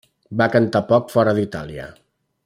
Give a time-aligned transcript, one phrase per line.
[0.41, 1.85] Va cantar poc fora d'Itàlia.